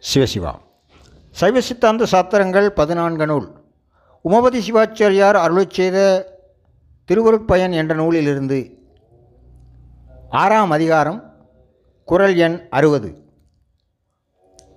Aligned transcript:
சிவசிவா. 0.00 0.58
சைவ 1.30 1.60
சித்தாந்த 1.60 2.06
சாத்திரங்கள் 2.06 2.68
பதினான்கு 2.68 3.26
நூல். 3.26 3.64
உமபதி 4.24 4.60
சிவாச்சாரியார் 4.68 5.34
அருளை 5.34 5.66
செய்த 5.70 5.98
திருவருட்பயன் 7.08 7.72
என்ற 7.72 7.94
நூலிலிருந்து 7.94 8.78
ஆறாம் 10.30 10.70
அதிகாரம் 10.70 11.34
குறள் 12.04 12.36
எண் 12.36 12.66
அறுபது. 12.70 13.24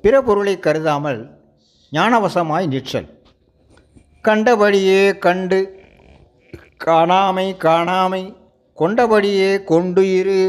பிற 0.01 0.21
பொருளை 0.21 0.59
கருதாமல் 0.59 1.41
ஞானவசமாய் 1.91 2.67
நிற்றல் 2.67 3.23
கண்டபடியே 4.23 5.17
கண்டு 5.17 5.79
காணாமை 6.85 7.57
காணாமை 7.57 8.35
கொண்டபடியே 8.79 9.63
கொண்டு 9.63 10.13
இரு. 10.13 10.41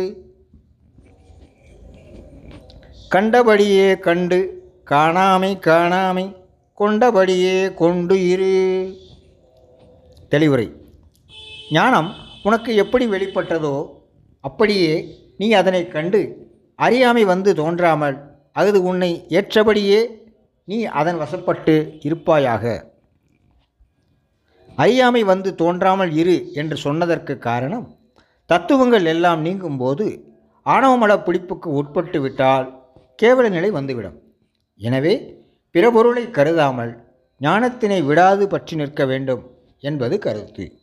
கண்டபடியே 3.14 3.98
கண்டு 3.98 4.59
காணாமை 4.90 5.50
காணாமை 5.66 6.24
கொண்டபடியே 6.80 7.74
கொண்டு 7.74 8.28
இரு. 8.28 8.54
தெளிவுரை. 10.30 10.66
ஞானம் 11.70 12.08
உனக்கு 12.42 12.74
எப்படி 12.74 13.06
வெளிப்பட்டதோ 13.06 13.74
அப்படியே 14.40 14.92
நீ 15.36 15.52
அதனை 15.52 15.88
கண்டு 15.88 16.20
அறியாமை 16.74 17.24
வந்து 17.24 17.54
தோன்றாமல் 17.54 18.16
அது 18.52 18.82
உன்னை 18.82 19.10
ஏற்றபடியே 19.28 20.00
நீ 20.64 20.84
அதன் 20.84 21.20
வசப்பட்டு 21.20 21.74
இருப்பாயாக. 22.00 22.64
அறியாமை 24.76 25.22
வந்து 25.24 25.54
தோன்றாமல் 25.54 26.12
இரு 26.12 26.36
என்று 26.52 26.76
சொன்னதற்கு 26.76 27.38
காரணம் 27.38 27.86
தத்துவங்கள் 28.46 29.04
எல்லாம் 29.04 29.44
நீங்கும்போது 29.44 30.06
ஆணவமல 30.66 31.12
பிடிப்புக்கு 31.26 31.68
உட்பட்டு 31.80 32.20
விட்டால் 32.20 32.66
கேவல 33.22 33.48
நிலை 33.48 33.70
வந்துவிடும். 33.70 34.18
எனவே 34.82 35.44
பிறபொருளை 35.70 36.30
கருதாமல் 36.30 37.04
ஞானத்தினை 37.40 38.04
விடாது 38.04 38.48
பற்றி 38.48 38.76
நிற்க 38.76 39.04
வேண்டும் 39.04 39.58
என்பது 39.80 40.18
கருத்து. 40.18 40.78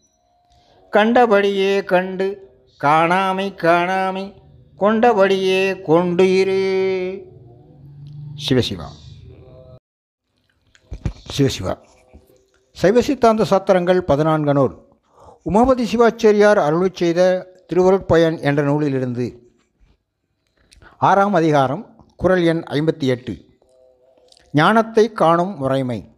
கண்டபடியே 0.91 1.83
கண்டு 1.83 2.49
காணாமை 2.83 3.55
காணாமை 3.55 4.33
கொண்டபடியே 4.79 5.81
கொண்டு 5.81 6.37
இரு. 6.37 7.25
சிவசிவா. 8.49 8.85
சிவசிவா. 11.37 11.77
சைவ 12.71 13.01
சித்தாந்த 13.01 13.43
சாத்திரங்கள் 13.43 13.99
பதினான்கு 13.99 14.53
நூல். 14.53 14.77
உமாபதி 15.45 15.83
சிவாச்சாரியார் 15.83 16.57
அருளிச் 16.57 16.95
செய்த 16.95 17.47
திருவருட்பயன் 17.73 18.41
என்ற 18.41 18.63
நூலிலிருந்து. 18.63 19.51
ஆறாம் 20.97 21.33
அதிகாரம் 21.33 22.05
குரல் 22.15 22.43
எண் 22.43 22.63
ஐம்பத்தி 22.69 23.03
எட்டு. 23.03 23.46
ஞானத்தை 24.57 25.11
காணும் 25.11 25.57
முறைமை. 25.57 26.15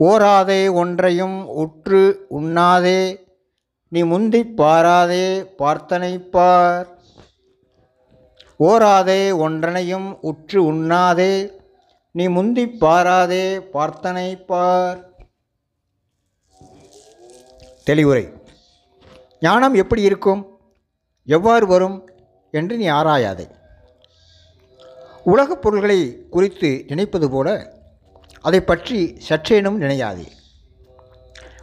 ஓராதே 0.00 0.72
ஒன்றையும் 0.72 1.48
உற்று 1.48 2.26
உண்ணாதே 2.30 3.16
நீ 3.88 4.02
முந்திப் 4.02 4.54
பாராதே 4.56 5.46
பார்த்தனை 5.58 6.18
பார் 6.18 6.88
ஓராதே 8.58 9.36
ஒன்றனையும் 9.38 10.18
உற்று 10.20 10.72
உண்ணாதே 10.72 11.50
நீ 12.10 12.28
முந்திப் 12.28 12.84
பாராதே 12.84 13.44
பார்த்தனை 13.72 14.44
பார் 14.44 15.10
தெளிவுரை. 17.84 18.32
ஞானம் 19.40 19.74
எப்படி 19.74 20.02
இருக்கும்? 20.02 20.60
எவ்வாறு 21.24 21.66
வரும்? 21.66 22.08
என்று 22.50 22.76
நீ 22.76 22.86
ஆராயாதே. 22.86 23.48
உலகப் 25.24 25.62
பொருள்களை 25.62 25.98
குறித்து 26.34 26.84
நினைப்பது 26.86 27.26
போல 27.30 27.48
அதை 28.40 28.60
பற்றி 28.60 28.98
சற்றேனும் 29.28 29.76
நினையாதே. 29.82 30.26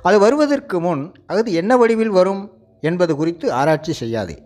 அது 0.02 0.20
வருவதற்கு 0.20 0.78
முன் 0.82 1.02
அது 1.26 1.54
என்ன 1.54 1.72
வடிவில் 1.78 2.14
வரும் 2.18 2.44
என்பது 2.82 3.16
குறித்து 3.16 3.54
ஆராய்ச்சி 3.54 3.94
செய்யாதே. 3.94 4.38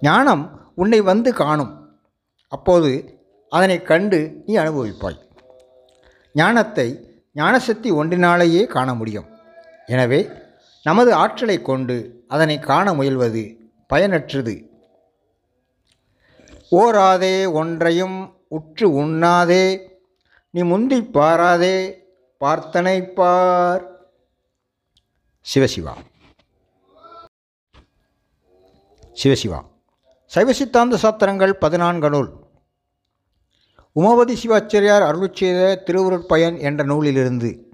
ஞானம் 0.00 0.72
உன்னை 0.74 1.00
வந்து 1.00 1.32
காணும். 1.32 1.72
அப்போது 2.48 3.20
அதனை 3.48 3.82
கண்டு 3.82 4.42
நீ 4.46 4.56
அனுபவிப்பாய். 4.56 5.18
ஞானத்தை 6.34 6.88
ஞானசக்தி 7.32 7.90
ஒன்றினாலேயே 7.90 8.66
காண 8.66 8.94
முடியும். 8.94 9.28
எனவே 9.86 10.20
நமது 10.82 11.10
ஆற்றலை 11.14 11.62
கொண்டு 11.62 11.96
அதனை 12.28 12.58
காண 12.58 12.92
முயல்வது 12.92 13.42
பயனற்றது. 13.92 14.54
ஓராதே 16.70 17.52
ஒன்றையும் 17.52 18.36
உற்று 18.48 18.90
உண்ணாதே 18.90 19.88
நீ 20.50 20.62
முந்தி 20.62 21.00
பாராதே 21.00 21.94
பார்த்தனை 22.40 23.12
பார். 23.12 23.88
சிவசிவா. 25.54 25.92
சிவசிவா. 29.24 29.64
சைவ 30.26 30.52
சித்தாந்த 30.52 30.96
சாத்திரங்கள் 30.96 31.52
பதினான்கு 31.52 32.10
நூல். 32.10 32.32
உமாபதி 33.96 34.36
சிவாச்சாரியார் 34.42 35.02
அருளிச் 35.02 35.36
செய்த 35.36 35.82
திருவுருட்பயன் 35.86 36.58
என்ற 36.58 36.84
நூலிலிருந்து. 36.84 37.68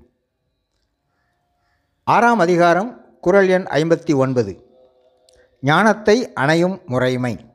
ஆறாம் 2.04 2.38
அதிகாரம் 2.38 3.18
குறள் 3.20 3.48
எண் 3.48 3.62
ஐம்பத்தி 3.62 4.16
ஒன்பது. 4.16 4.70
ஞானத்தை 5.60 6.32
அணையும் 6.32 6.80
முறைமை. 6.86 7.49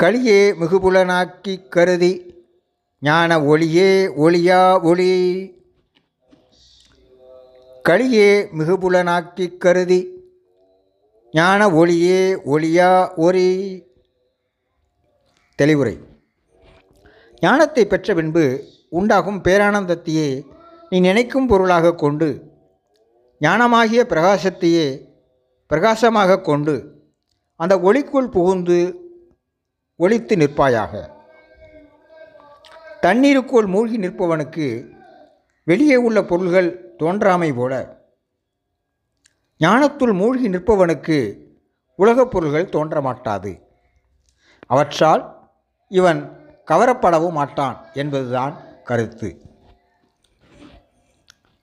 களியே 0.00 0.40
மிகுபுலனாக்கி 0.60 1.68
கருதி 1.74 2.10
ஞான 3.00 3.30
ஒளியே 3.44 3.88
ஒளியா 4.24 4.58
ஒளி. 4.82 5.12
களியே 7.88 8.28
மிகுபுலனாக்கி 8.58 9.46
கருதி 9.58 9.98
ஞான 11.34 11.70
ஒளியே 11.70 12.20
ஒளியா 12.54 12.90
ஒளி 13.16 13.48
தெளிவுரை. 15.58 15.96
ஞானத்தை 17.40 17.86
பெற்ற 17.86 18.14
பின்பு 18.14 18.44
உண்டாகும் 18.88 19.42
பேரானந்தத்தையே 19.48 20.28
நீ 20.90 21.00
நினைக்கும் 21.00 21.46
பொருளாக 21.46 21.94
கொண்டு 21.94 22.28
ஞானமாகிய 23.40 24.00
பிரகாசத்தையே 24.12 24.86
பிரகாசமாக 25.66 26.40
கொண்டு 26.40 26.76
அந்த 27.60 27.74
ஒளிக்குள் 27.78 28.34
புகுந்து 28.36 28.80
ஒளித்து 29.98 30.36
நிற்பாயாக. 30.36 31.10
தண்ணீருக்குள் 33.00 33.66
மூழ்கி 33.66 33.98
நிற்பவனுக்கு 33.98 34.88
வெளியே 35.64 35.96
உள்ள 35.96 36.22
பொருள்கள் 36.22 36.94
தோன்றாமை 36.98 37.54
போல. 37.54 37.98
ஞானத்துள் 39.60 40.14
மூழ்கி 40.14 40.48
நிற்பவனுக்கு 40.48 41.46
உலகப் 41.96 42.30
பொருள்கள் 42.30 42.68
தோன்ற 42.68 43.00
மாட்டாது 43.00 43.60
அவற்றால் 44.66 45.50
இவன் 45.88 46.20
கவரப்படவும் 46.66 47.30
மாட்டான் 47.30 47.86
என்பதுதான் 47.94 48.56
கருத்து. 48.84 49.40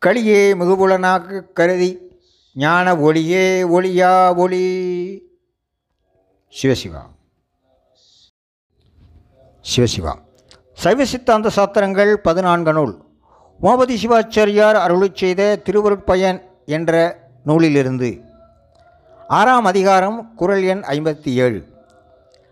களியே 0.06 0.54
மிகுபுலனாக 0.56 1.52
கருதி 1.54 2.20
ஞான 2.54 2.98
ஒளியே 2.98 3.64
ஒளியா 3.64 4.36
ஒளி. 4.36 4.66
சிவசிவா. 6.62 7.15
சிவசிவா. 9.66 10.14
சைவ 10.74 11.06
சித்தாந்த 11.06 11.50
சாத்திரங்கள் 11.50 12.14
பதினான்கு 12.14 12.74
நூல். 12.74 13.04
உமாபதி 13.62 13.96
சிவாச்சாரியார் 14.04 14.76
அருளிச் 14.76 15.16
செய்த 15.16 15.62
திருவருட்பயன் 15.70 16.42
என்ற 16.66 17.20
நூலிலிருந்து. 17.44 18.22
ஆறாம் 19.28 19.66
அதிகாரம் 19.66 20.36
குறள் 20.36 20.64
எண் 20.64 20.84
ஐம்பத்தி 20.88 21.34
ஏழு. 21.34 21.66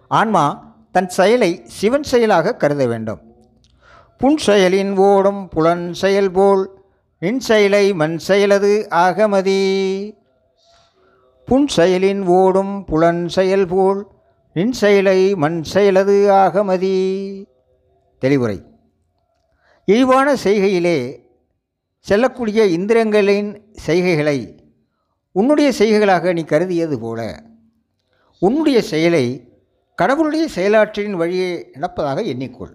ஆன்மா 0.07 0.75
தன் 0.91 1.09
செயலை 1.09 1.61
சிவன் 1.65 2.03
செயலாக 2.03 2.55
கருத 2.55 2.85
வேண்டும். 2.85 3.19
புன் 4.17 4.37
செயலின் 4.45 4.95
ஓடும் 4.95 5.47
புலன் 5.47 5.93
செயல் 5.93 6.31
போல் 6.31 6.83
நின் 7.19 7.39
செயலை 7.39 7.93
மண் 7.93 8.19
செயலது 8.27 8.87
ஆகமதி. 8.89 9.61
புன் 11.45 11.67
செயலின் 11.77 12.25
ஓடும் 12.25 12.85
புலன் 12.85 13.27
செயல் 13.27 13.67
போல் 13.67 14.07
நின் 14.53 14.71
செயலை 14.71 15.35
மண் 15.35 15.63
செயலது 15.73 16.17
ஆகமதி. 16.29 16.95
தெளிவுரை. 18.21 18.57
இழிவான 19.85 20.35
செய்கையிலே 20.43 20.97
செல்லக்கூடிய 21.99 22.65
இந்திரங்களின் 22.65 23.49
செய்கைகளை 23.87 24.59
உன்னுடைய 25.31 25.71
செய்கைகளாக 25.79 26.33
நீ 26.33 26.43
கருதியது 26.43 26.99
போல 26.99 27.43
உன்னுடைய 28.39 28.81
செயலை 28.81 29.25
கடவுளுடைய 29.95 30.47
செயலாற்றின் 30.55 31.11
வழியே 31.11 31.69
நடப்பதாக 31.73 32.21
எண்ணிக்கொள். 32.21 32.73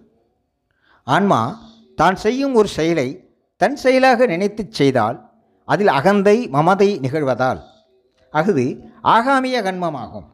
ஆன்மா 1.05 1.61
தான் 1.95 2.17
செய்யும் 2.17 2.55
ஒரு 2.55 2.69
செயலை 2.69 3.09
தன் 3.57 3.77
செயலாக 3.77 4.27
நினைத்துச் 4.27 4.73
செய்தால் 4.73 5.31
அதில் 5.65 5.89
அகந்தை 5.89 6.49
மமதை 6.49 6.99
நிகழ்வதால் 7.01 7.61
அஃது 8.33 8.67
ஆகாமிய 9.03 9.63
கண்மமாகும். 9.63 10.29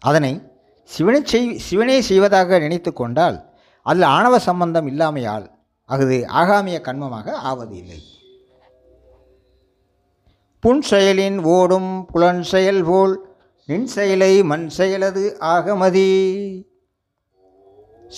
அதனை 0.00 0.42
சிவனை 0.84 1.20
செய் 1.24 1.58
சிவனே 1.58 2.00
செய்வதாக 2.00 2.58
நினைத்து 2.58 2.92
கொண்டால் 2.92 3.54
அதில் 3.82 4.02
ஆணவ 4.02 4.38
சம்பந்தம் 4.38 4.86
இல்லாமையால் 4.86 5.50
அஃது 5.88 6.24
ஆகாமிய 6.28 6.80
கண்மமாக 6.80 7.30
ஆவது 7.30 7.76
இல்லை 7.76 8.02
புன் 10.60 10.82
செயலின் 10.90 11.42
ஓடும் 11.42 12.06
புலன் 12.06 12.42
செயல் 12.42 12.84
போல் 12.84 13.36
நின் 13.66 13.86
செயலை 13.86 14.42
மண் 14.42 14.70
செயலது 14.76 15.36
ஆகமதி. 15.40 16.62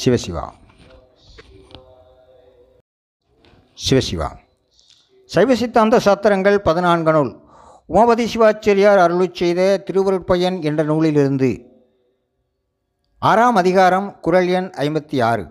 சிவசிவா. 0.05 0.53
சிவசிவா. 3.91 4.29
சைவ 5.25 5.55
சித்தாந்த 5.55 5.99
சாத்திரங்கள் 5.99 6.59
பதினான்கு 6.59 7.13
நூல். 7.13 7.41
உமாபதி 7.89 8.27
சிவாச்சாரியார் 8.35 8.99
அருளுச் 8.99 9.35
செய்த 9.35 9.85
திருவருட்பயன் 9.91 10.63
என்ற 10.63 10.83
நூலிலிருந்து 10.83 11.70
ஆறாம் 13.23 13.55
அதிகாரம் 13.55 14.21
குரல் 14.21 14.49
எண் 14.49 14.65
ஐம்பத்தி 14.65 15.23
ஆறு. 15.23 15.47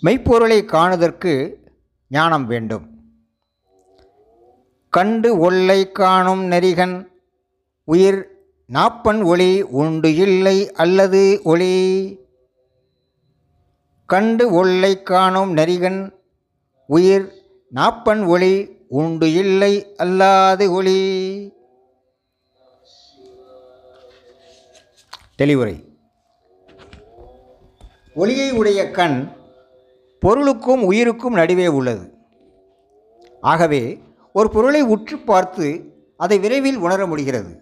மெய்ப்பொருளை 0.00 0.64
காணுதற்கு 0.64 1.54
ஞானம் 2.08 2.46
வேண்டும். 2.46 3.00
கண்டு 4.90 5.38
ஒல்லை 5.38 5.92
காணும் 5.92 6.50
நெறிகன் 6.50 7.06
உயிர் 7.84 8.30
நாப்பன் 8.72 9.24
ஒளி 9.24 9.62
உண்டு 9.62 10.14
இல்லை 10.14 10.72
அல்லது 10.72 11.40
ஒளி? 11.44 11.72
கண்டு 14.06 14.50
ஒல்லை 14.50 15.02
காணும் 15.02 15.56
நெறிகன் 15.56 16.12
உயிர் 16.86 17.42
நாப்பன் 17.74 18.26
ஒளி 18.26 18.76
உண்டு 18.88 19.32
இல்லை 19.32 19.94
அல்லாது 19.98 20.70
ஒளி? 20.70 21.00
தெளிவுரை. 25.34 25.85
ஒளியை 28.16 28.52
உடைய 28.52 28.90
கண் 28.90 29.28
பொருளுக்கும் 30.20 30.82
உயிருக்கும் 30.82 31.34
நடுவே 31.34 31.66
உள்ளது. 31.66 32.14
ஆகவே 33.40 34.00
ஒரு 34.32 34.50
பொருளை 34.50 34.82
உற்று 34.82 35.18
பார்த்து 35.18 35.94
அதை 36.16 36.38
விரைவில் 36.38 36.76
உணர 36.76 37.06
முடிகிறது. 37.06 37.60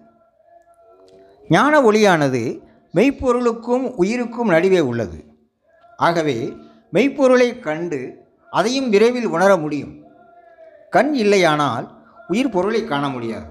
ஞான 1.48 1.80
ஒளியானது 1.80 2.60
மெய்ப்பொருளுக்கும் 2.94 3.94
உயிருக்கும் 3.94 4.48
நடுவே 4.48 4.80
உள்ளது. 4.80 5.24
ஆகவே 5.96 6.52
மெய்ப்பொருளை 6.92 7.58
கண்டு 7.58 8.18
அதையும் 8.50 8.90
விரைவில் 8.90 9.26
உணர 9.26 9.56
முடியும். 9.56 10.04
கண் 10.90 11.14
இல்லையானால் 11.14 11.88
உயிர் 12.28 12.50
பொருளை 12.50 12.84
காண 12.84 13.08
முடியாது. 13.08 13.46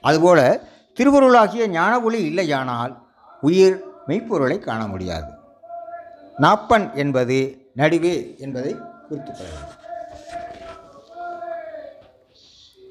அதுபோல 0.00 0.60
திருவருளாகிய 0.94 1.68
ஞான 1.68 2.00
ஒளி 2.00 2.20
இல்லையானால் 2.30 2.94
உயிர் 3.40 3.82
மெய்ப்பொருளை 4.06 4.58
காண 4.58 4.86
முடியாது. 4.86 5.36
நாப்பன் 6.38 6.94
என்பது 6.94 7.66
நடுவே 7.74 8.34
என்பதை 8.38 8.76
குறித்துக் 9.08 9.36
கொள்ளலாம். 9.38 9.76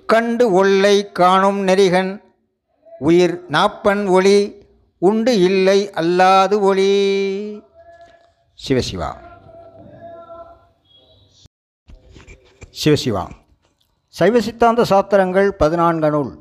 கண்டு 0.06 0.52
ஒல்லை 0.52 1.12
காணும் 1.12 1.68
நெறிகன் 1.68 2.22
உயிர் 3.00 3.46
நாப்பன் 3.52 4.10
ஒளி 4.10 4.66
உண்டு 4.98 5.40
இல்லை 5.40 5.90
அல்லாது 5.90 6.60
ஒளி. 6.60 7.62
சிவசிவா. 8.68 9.16
சிவசிவா. 12.86 13.28
சைவ 14.08 14.42
சித்தாந்த 14.42 14.84
சாத்திரங்கள் 14.84 15.50
பதினான்கு 15.50 16.10
நூல். 16.10 16.40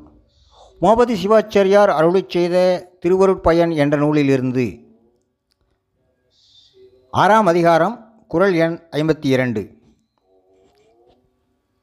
மோபதி 0.79 1.27
சிவாச்சாரியார் 1.27 1.89
அருளிச் 1.89 2.29
செய்த 2.29 2.87
திருவருட்பயன் 3.05 3.75
என்ற 3.75 3.97
நூலிலிருந்து 3.97 4.85
ஆறாம் 7.17 7.45
அதிகாரம் 7.45 8.25
குரல் 8.27 8.53
எண் 8.53 8.87
ஐம்பத்தி 8.91 9.25
இரண்டு 9.25 9.69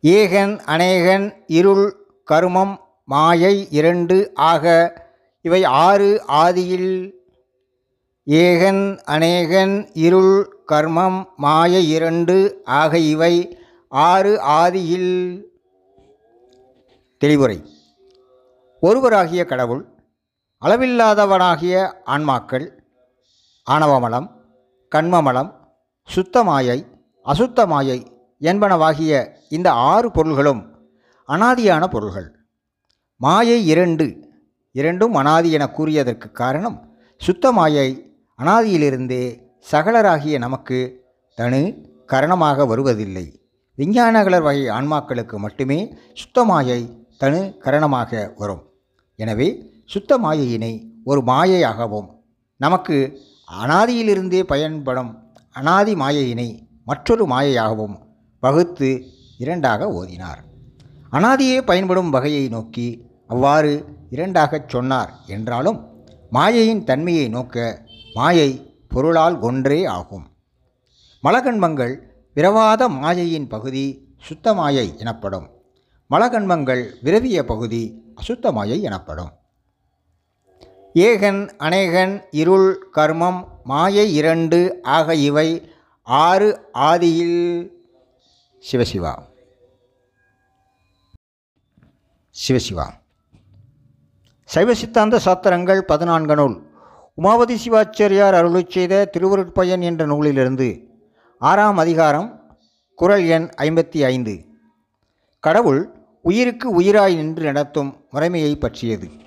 ஏகன் 0.03 0.59
அநேகன் 0.59 1.43
இருள் 1.47 2.07
கருமம் 2.25 2.79
மாயை 3.05 3.67
இரண்டு 3.71 4.35
ஆக 4.35 4.93
இவை 5.43 5.65
ஆறு 5.65 6.23
ஆதியில். 6.29 7.13
ஏகன் 8.27 8.99
அநேகன் 8.99 9.91
இருள் 9.93 10.65
கர்மம் 10.73 11.25
மாய 11.37 11.81
இரண்டு 11.81 12.63
ஆக 12.65 12.99
இவை 12.99 13.59
ஆறு 13.89 14.41
ஆதியில். 14.43 15.43
தெளிவுரை. 17.19 17.71
ஒருவராகிய 18.81 19.45
கடவுள் 19.45 19.87
அளவில்லாதவனாகிய 20.61 21.93
ஆன்மாக்கள் 22.07 22.71
ஆணவமலம் 23.71 24.43
கண்மமலம் 24.95 25.51
சுத்தமாயை 26.09 26.79
அசுத்தமாயை 27.27 27.99
என்பனவாகிய 28.41 29.13
இந்த 29.49 29.69
ஆறு 29.93 30.09
பொருள்களும் 30.11 30.61
அனாதியான 31.29 31.85
பொருள்கள். 31.95 32.29
மாயை 33.21 33.59
இரண்டு 33.67 34.07
இரண்டும் 34.75 35.15
அனாதி 35.15 35.51
என 35.57 35.65
கூறியதற்கு 35.77 36.29
காரணம் 36.43 36.77
சுத்தமாயை 37.21 37.89
அனாதியிலிருந்தே 38.39 39.23
சகலராகிய 39.73 40.39
நமக்கு 40.39 40.79
தனு 41.39 41.63
கரணமாக 42.13 42.67
வருவதில்லை. 42.67 43.27
விஞ்ஞானகலர் 43.79 44.47
வகை 44.49 44.65
ஆன்மாக்களுக்கு 44.79 45.37
மட்டுமே 45.45 45.79
சுத்தமாயை 46.23 46.81
தனு 47.23 47.41
கரணமாக 47.65 48.33
வரும். 48.37 48.63
எனவே 49.19 49.49
சுத்த 49.95 50.19
மாயையினை 50.19 50.73
ஒரு 51.05 51.21
மாயையாகவும் 51.31 52.09
நமக்கு 52.61 52.97
அனாதியிலிருந்தே 53.53 54.43
பயன்படும் 54.43 55.33
அனாதி 55.53 55.95
மாயையினை 55.95 56.67
மற்றொரு 56.85 57.27
மாயையாகவும் 57.27 57.97
வகுத்து 58.41 59.05
இரண்டாக 59.39 59.87
ஓதினார். 59.87 60.41
அனாதியே 61.13 61.63
பயன்படும் 61.63 62.11
வகையை 62.11 62.49
நோக்கி 62.49 63.07
அவ்வாறு 63.27 63.85
இரண்டாகச் 64.11 64.69
சொன்னார் 64.69 65.13
என்றாலும் 65.27 65.79
மாயையின் 66.31 66.85
தன்மையை 66.85 67.29
நோக்க 67.29 67.87
மாயை 68.15 68.77
பொருளால் 68.89 69.39
ஒன்றே 69.39 69.85
ஆகும். 69.85 70.27
மலகண்மங்கள் 71.23 71.95
விரவாத 72.35 72.89
மாயையின் 72.89 73.49
பகுதி 73.49 74.15
சுத்த 74.19 74.55
மாயை 74.55 74.99
எனப்படும். 74.99 75.51
மலகண்மங்கள் 76.11 76.83
விரவிய 77.03 77.43
பகுதி 77.43 78.03
அசுத்த 78.15 78.53
மாயை 78.53 78.83
எனப்படும். 78.83 79.31
ஏகன் 80.95 81.57
அநேகன் 81.57 82.25
இருள் 82.31 82.89
கர்மம் 82.97 83.45
மாயை 83.65 84.15
இரண்டு 84.15 84.79
ஆக 84.83 85.15
இவை 85.15 85.73
ஆறு 86.03 86.69
ஆதியில். 86.75 87.69
சிவசிவா. 88.73 89.23
சிவசிவா. 92.49 92.91
சைவ 94.45 94.75
சித்தாந்த 94.75 95.19
சாத்திரங்கள் 95.19 95.81
பதினான்கு 95.81 96.35
நூல். 96.35 96.71
உமாவதி 97.23 97.57
சிவாச்சாரியார் 97.65 98.33
அருளை 98.33 98.67
செய்த 98.69 99.11
திருவருட்பயன் 99.19 99.83
என்ற 99.83 100.07
நூலிலிருந்து 100.07 100.89
ஆறாம் 101.39 101.79
அதிகாரம் 101.79 102.59
குரல் 102.95 103.27
எண் 103.27 103.51
ஐம்பத்தி 103.57 104.05
ஐந்து. 104.05 104.45
கடவுள் 105.41 105.91
உயிருக்கு 106.23 106.81
உயிராய் 106.81 107.15
நின்று 107.15 107.43
நடத்தும் 107.43 108.07
முறைமையை 108.13 108.55
பற்றியது. 108.55 109.23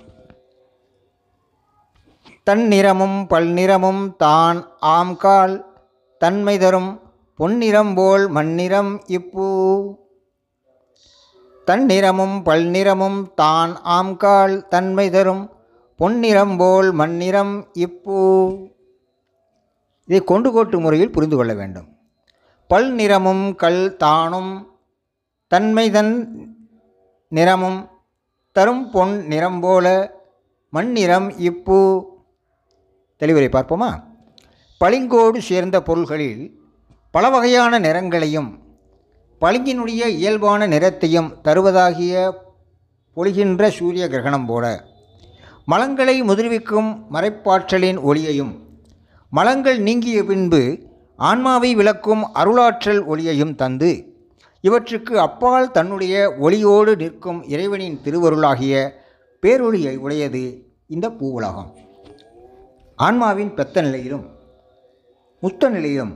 தன்னிறமும் 2.48 3.26
பல்நிறமும் 3.30 4.16
தான் 4.16 4.58
ஆம்கால் 4.82 5.64
தன்மை 6.18 6.58
தரும் 6.58 7.00
பொன்னிறம் 7.34 7.94
போல் 7.94 8.30
மண்ணிறம் 8.32 9.00
இப்பூ. 9.06 9.48
தன்னிறமும் 11.64 12.44
பல்நிறமும் 12.44 13.32
தான் 13.34 13.76
ஆம்கால் 13.84 14.68
தன்மை 14.68 15.10
தரும் 15.10 15.52
பொன்னிறம் 15.96 16.56
போல் 16.56 16.92
மண்ணிறம் 16.92 17.66
இப்பூ. 17.72 18.18
இதை 20.04 20.24
கொண்டு 20.24 20.52
கோட்டு 20.52 20.80
முறையில் 20.80 21.10
புரிந்து 21.10 21.36
கொள்ள 21.36 21.54
வேண்டும். 21.54 21.88
பல் 22.66 22.92
நிறமும் 22.92 23.54
கல் 23.54 23.96
தானும் 23.96 24.52
தன்மைதன் 25.54 26.28
நிறமும் 27.28 27.90
தரும் 28.52 28.90
பொன் 28.90 29.26
நிறம் 29.26 29.60
போல 29.60 29.86
மண்ணிறம் 30.72 31.38
இப்பூ. 31.38 32.16
தெளிவுரை 33.20 33.48
பார்ப்போமா? 33.52 34.02
பளிங்கோடு 34.80 35.38
சேர்ந்த 35.38 35.82
பொருள்களில் 35.82 36.42
பல 37.10 37.30
வகையான 37.30 37.78
நிறங்களையும் 37.78 38.50
பளிங்கினுடைய 39.40 40.06
இயல்பான 40.06 40.66
நிறத்தையும் 40.66 41.30
தருவதாகிய 41.42 42.14
பொழிகின்ற 43.16 43.68
சூரிய 43.68 44.08
கிரகணம் 44.08 44.46
போல 44.46 44.64
மலங்களை 45.66 46.16
முதிர்விக்கும் 46.22 46.90
மறைப்பாற்றலின் 47.12 48.00
ஒளியையும் 48.02 48.52
மலங்கள் 49.30 49.78
நீங்கிய 49.78 50.24
பின்பு 50.24 50.78
ஆன்மாவை 51.16 51.74
விளக்கும் 51.74 52.22
அருளாற்றல் 52.34 53.02
ஒளியையும் 53.04 53.54
தந்து 53.54 53.90
இவற்றுக்கு 54.60 55.20
அப்பால் 55.20 55.70
தன்னுடைய 55.70 56.36
ஒளியோடு 56.40 56.96
நிற்கும் 56.96 57.42
இறைவனின் 57.48 58.00
திருவருளாகிய 58.04 58.74
பேரொளியை 59.42 59.96
உடையது 59.96 60.72
இந்த 60.86 61.08
பூவுலகம். 61.08 61.86
ஆன்மாவின் 62.98 63.50
பெத்த 63.54 63.80
நிலையிலும் 63.80 64.24
முத்த 65.42 65.68
நிலையிலும் 65.68 66.14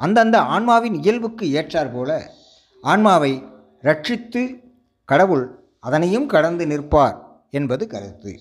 அந்தந்த 0.00 0.36
ஆன்மாவின் 0.54 0.96
இயல்புக்கு 1.02 1.44
ஏற்றாற்போல 1.60 2.10
ஆன்மாவை 2.82 3.30
ரட்சித்து 3.82 4.42
கடவுள் 5.04 5.44
அதனையும் 5.80 6.26
கடந்து 6.26 6.64
நிற்பார் 6.66 7.16
என்பது 7.50 7.86
கருத்து. 7.86 8.32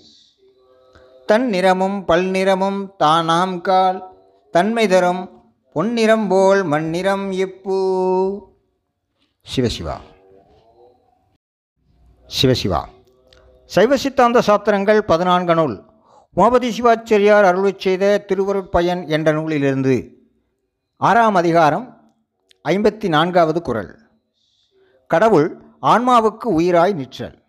தன் 1.25 1.47
நிறமும் 1.47 1.97
பல்நிறமும் 2.07 2.81
தானாம் 2.99 3.55
கால் 3.61 3.99
தன்மை 4.53 4.85
தரும் 4.87 5.23
பொன்னிறம் 5.75 6.27
போல் 6.27 6.63
மண்ணிறம் 6.63 7.25
எப்பூ 7.45 7.77
சிவசிவா 9.45 9.95
சிவசிவா 12.29 12.81
சைவ. 13.71 13.95
சித்தாந்த 13.95 14.41
சாத்திரங்கள் 14.47 15.01
பதினான்கு 15.11 15.55
நூல் 15.55 15.77
உமாபதி 16.35 16.69
சிவாச்சரியார் 16.77 17.43
அருளிச் 17.43 17.79
செய்த 17.79 18.25
திருவருட்பயன் 18.27 19.07
என்ற 19.07 19.31
நூலிலிருந்து 19.31 20.17
ஆறாம் 20.97 21.35
அதிகாரம் 21.35 22.15
ஐம்பத்தி 22.69 23.07
நான்காவது 23.07 23.61
குரல். 23.61 23.99
கடவுள் 25.07 25.61
ஆன்மாவுக்கு 25.81 26.59
உயிராய் 26.59 26.93
நிற்றல். 26.93 27.43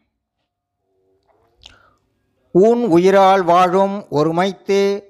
ஊன் 2.52 2.84
உயிரால் 2.84 3.42
வாழும் 3.42 4.06
ஒருமைத்தே 4.10 5.00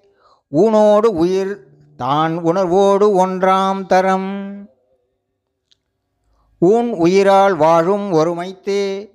ஊனோடு 0.53 1.07
உயிர் 1.07 1.67
தான் 1.97 2.37
உணர்வோடு 2.39 3.27
ஒன்றாம் 3.27 3.87
தரம். 3.87 4.69
ஊன் 6.59 6.93
உயிரால் 6.93 7.57
வாழும் 7.57 8.13
ஒருமைத்தே 8.13 9.11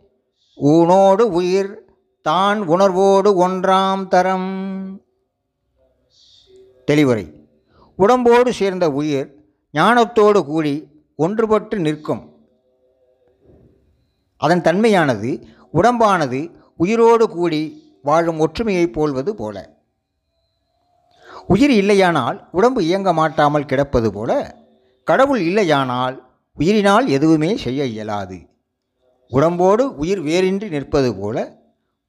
ஊனோடு 0.61 1.21
உயிர் 1.21 1.88
தான் 2.21 2.61
உணர்வோடு 2.61 3.47
ஒன்றாம் 3.47 4.07
தரம். 4.07 5.01
தெளிவுரை. 6.91 7.33
உடம்போடு 7.95 8.53
சேர்ந்த 8.53 8.91
உயிர் 8.91 9.35
ஞானத்தோடு 9.73 10.45
கூடி 10.45 10.87
ஒன்றுபட்டு 11.17 11.75
நிற்கும். 11.75 12.33
அதன் 14.37 14.61
தன்மையானது 14.61 15.45
உடம்பானது 15.73 16.51
உயிரோடு 16.77 17.29
கூடி 17.29 17.83
வாழும் 18.03 18.39
ஒற்றுமையைப் 18.39 18.99
போல்வது 18.99 19.29
போல. 19.29 19.77
உயிர் 21.47 21.71
இல்லையானால் 21.71 22.47
உடம்பு 22.51 22.83
இயங்க 22.83 23.13
மாட்டாமல் 23.13 23.65
கிடப்பது 23.65 24.13
போல. 24.13 24.55
கடவுள் 25.03 25.39
இல்லையானால் 25.39 26.23
உயிரினால் 26.59 27.07
எதுவுமே 27.07 27.57
செய்ய 27.57 27.85
இயலாது. 27.85 28.47
உடம்போடு 29.29 29.95
உயிர் 29.95 30.21
வேறின்றி 30.23 30.69
நிற்பது 30.69 31.15
போல. 31.15 31.58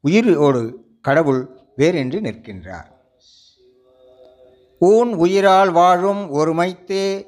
உயிரோடு 0.00 0.84
கடவுள் 1.00 1.48
வேறென்று 1.76 2.20
நிற்கின்றார். 2.20 2.90
ஊன் 4.78 5.14
உயிரால் 5.14 5.72
வாழும் 5.72 6.34
ஒருமைத்தே 6.34 7.26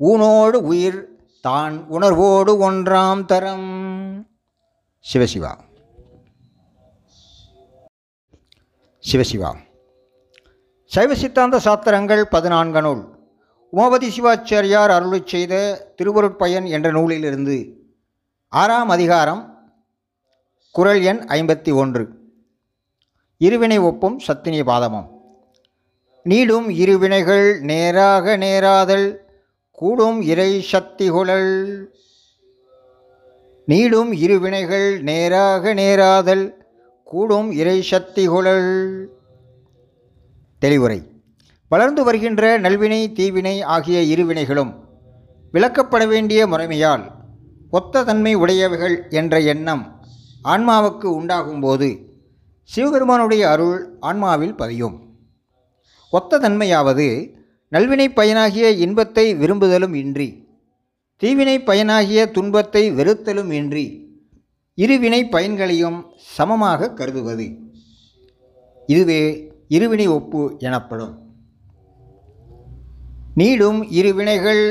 ஊனோடு 0.00 0.52
உயிர் 0.52 1.08
தான் 1.40 1.86
உணர்வோடு 1.88 2.70
ஒன்றாம் 2.70 3.24
தரம். 3.24 4.26
சிவசிவா. 5.12 5.56
சிவசிவா. 9.12 9.54
சைவ 10.84 11.14
சித்தாந்த 11.14 11.58
சாத்திரங்கள் 11.58 12.22
பதினான்கு 12.22 12.82
நூல். 12.82 13.20
உமாபதி 13.72 14.08
சிவாச்சாரியார் 14.08 14.88
அருளை 14.88 15.22
செய்த 15.24 15.86
திருவருட்பயன் 16.02 16.68
என்ற 16.68 16.90
நூலிலிருந்து 16.90 17.86
ஆறாம் 18.48 18.88
அதிகாரம் 18.88 19.51
குறள் 20.72 21.02
எண் 21.02 21.16
ஐம்பத்தி 21.16 21.74
ஒன்று. 21.74 22.08
இருவினை 23.38 23.80
ஒப்பும் 23.80 24.20
சத்தினிய 24.26 24.64
பாதமம். 24.64 25.08
நீடும் 26.22 26.68
இருவினைகள் 26.68 27.60
நேராக 27.60 28.36
நேராதல் 28.36 29.16
கூடும் 29.70 30.22
இறை 30.22 30.66
சக்திகுழல் 30.72 31.84
நீடும் 33.66 34.12
இருவினைகள் 34.12 35.02
நேராக 35.02 35.74
நேராதல் 35.74 36.54
கூடும் 37.04 37.52
இறை 37.52 37.86
சக்திகுழல் 37.90 39.06
தெளிவுரை. 40.58 41.02
வளர்ந்து 41.68 42.04
வருகின்ற 42.04 42.58
நல்வினை 42.58 43.12
தீவினை 43.12 43.62
ஆகிய 43.62 44.16
இருவினைகளும் 44.16 44.74
விளக்கப்பட 45.52 46.08
வேண்டிய 46.08 46.46
முறைமையால் 46.46 47.04
ஒத்த 47.70 48.04
தன்மை 48.04 48.36
உடையவைகள் 48.36 49.10
என்ற 49.10 49.40
எண்ணம் 49.40 50.01
ஆன்மாவுக்கு 50.42 51.08
உண்டாகும்போது 51.20 51.88
சிவபெருமானுடைய 52.64 53.50
அருள் 53.50 53.98
ஆன்மாவில் 54.00 54.56
பதியும். 54.56 54.96
ஒத்த 56.10 56.38
தன்மையாவது 56.38 57.34
நல்வினை 57.72 58.08
பயனாகிய 58.08 58.70
இன்பத்தை 58.70 59.34
விரும்புதலும் 59.34 59.94
இன்றி 59.94 60.46
தீவினை 61.16 61.56
பயனாகிய 61.58 62.30
துன்பத்தை 62.30 62.90
வெறுத்தலும் 62.90 63.50
இன்றி 63.50 63.86
இருவினை 64.76 65.30
பயன்களையும் 65.30 66.04
சமமாக 66.16 66.90
கருதுவது. 66.90 67.46
இதுவே 68.86 69.52
இருவினை 69.68 70.08
ஒப்பு 70.08 70.56
எனப்படும். 70.58 71.14
நீடும் 73.34 73.90
இருவினைகள் 73.90 74.64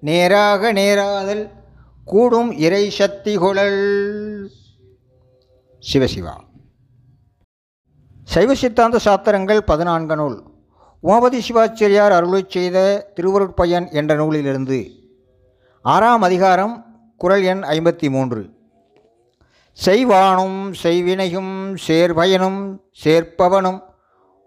நேராக 0.00 0.72
நேராதல் 0.72 1.50
கூடும் 2.04 2.52
இறை 2.52 2.90
சக்தி 2.90 3.36
குழல் 3.36 3.82
சிவசிவா. 5.92 6.34
சைவ 8.24 8.54
சித்தாந்த 8.54 8.98
சாத்திரங்கள் 8.98 9.58
பதினான்கு 9.58 10.16
நூல். 10.16 10.44
உமாபதி 11.02 11.40
சிவாச்சாரியார் 11.48 12.10
அருளை 12.10 12.44
செய்த 12.48 13.08
திருவருட்பயன் 13.16 13.92
என்ற 13.92 14.14
நூலிலிருந்து 14.14 14.90
ஆறாம் 15.82 16.22
அதிகாரம் 16.22 16.86
குறள் 17.16 17.42
எண் 17.42 17.62
ஐம்பத்தி 17.62 18.10
மூன்று. 18.10 18.50
செய்வானும் 19.84 20.74
செய்வினையும் 20.82 21.76
சேர்பயனும் 21.86 22.78
சேர்ப்பவனும் 23.04 23.80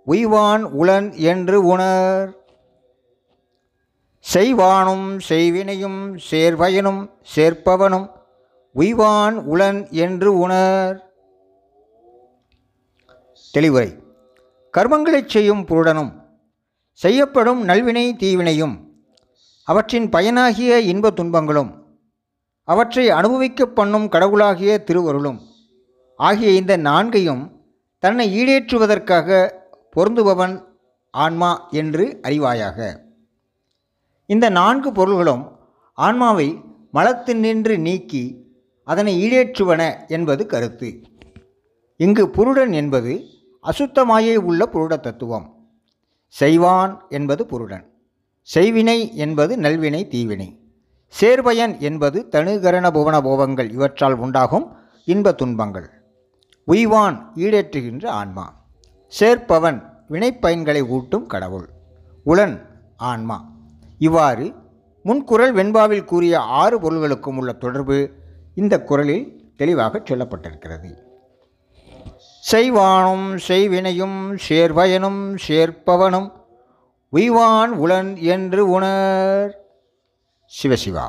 உய்வான் 0.08 0.64
உளன் 0.64 1.16
என்று 1.16 1.66
உணர். 1.66 2.38
செய்வானும் 4.34 5.20
செய்வினையும் 5.30 6.20
சேர்பயனும் 6.32 7.10
சேர்ப்பவனும் 7.36 8.10
உய்வான் 8.76 9.34
உளன் 9.34 9.92
என்று 9.92 10.38
உணர். 10.38 11.07
தெளிவுரை. 13.54 13.90
கர்மங்களைச் 14.74 15.34
செய்யும் 15.34 15.64
புருடனும் 15.66 16.12
செய்யப்படும் 16.92 17.62
நல்வினை 17.64 18.06
தீவினையும் 18.14 18.76
அவற்றின் 19.68 20.10
பயனாகிய 20.10 20.80
இன்ப 20.92 21.10
துன்பங்களும் 21.10 21.72
அவற்றை 22.64 23.10
அனுபவிக்கப் 23.10 23.76
பண்ணும் 23.76 24.10
கடவுளாகிய 24.10 24.84
திருவருளும் 24.84 25.40
ஆகிய 26.20 26.52
இந்த 26.52 26.78
நான்கையும் 26.78 27.44
தன்னை 28.00 28.26
ஈடேற்றுவதற்காக 28.40 29.52
பொருந்துபவன் 29.96 30.56
ஆன்மா 31.12 31.52
என்று 31.72 32.20
அறிவாயாக. 32.24 32.80
இந்த 34.26 34.50
நான்கு 34.50 34.92
பொருள்களும் 34.92 35.44
ஆன்மாவை 35.94 36.48
மலத்தினின்று 36.94 37.78
நீக்கி 37.78 38.24
அதனை 38.84 39.14
ஈடேற்றுவன 39.26 40.08
என்பது 40.08 40.46
கருத்து. 40.46 40.90
இங்கு 41.98 42.30
புருடன் 42.30 42.72
என்பது 42.72 43.14
அசுத்தமாயே 43.68 44.36
உள்ள 44.36 44.70
புருட 44.72 45.00
தத்துவம். 45.00 45.68
செய்வான் 46.28 47.06
என்பது 47.10 47.46
புருடன். 47.46 47.90
செய்வினை 48.56 49.14
என்பது 49.14 49.58
நல்வினை 49.58 50.08
தீவினை. 50.08 50.60
சேர்பயன் 51.22 51.80
என்பது 51.80 52.28
தனுகரண 52.32 52.92
புவன 52.92 53.22
போவங்கள் 53.22 53.72
இவற்றால் 53.72 54.14
உண்டாகும் 54.14 54.76
இன்ப 55.06 55.32
துன்பங்கள். 55.32 55.90
உய்வான் 56.64 57.32
ஈடேற்றுகின்ற 57.36 58.08
ஆன்மா. 58.08 58.66
சேர்ப்பவன் 59.20 59.90
வினைப்பயன்களை 60.10 60.88
ஊட்டும் 60.88 61.28
கடவுள். 61.28 61.70
உளன் 62.26 62.62
ஆன்மா. 62.98 63.52
இவ்வாறு 63.98 64.54
முன்குரல் 65.04 65.54
வெண்பாவில் 65.54 66.06
கூறிய 66.06 66.40
ஆறு 66.40 66.80
பொருள்களுக்கும் 66.80 67.38
உள்ள 67.38 67.52
தொடர்பு 67.52 68.12
இந்த 68.56 68.84
குறளில் 68.84 69.54
தெளிவாக 69.56 70.00
சொல்லப்பட்டிருக்கிறது. 70.00 71.07
செய்வானும் 72.52 73.40
செய்வினையும் 73.48 74.38
சேர்பயனும் 74.50 75.38
சேர்ப்பவனும் 75.48 76.32
உய்வான் 77.10 77.72
உளன் 77.72 78.20
என்று 78.20 78.70
உணர். 78.70 79.58
சிவசிவா. 80.64 81.08